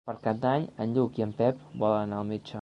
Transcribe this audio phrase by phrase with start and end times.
[0.09, 2.59] Per Cap d'Any en Lluc i en Pep volen anar al metge.